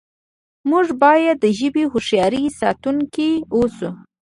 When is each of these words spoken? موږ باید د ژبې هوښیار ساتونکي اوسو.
موږ 0.69 0.87
باید 1.03 1.35
د 1.41 1.45
ژبې 1.59 1.83
هوښیار 1.91 2.33
ساتونکي 2.59 3.31
اوسو. 3.55 3.89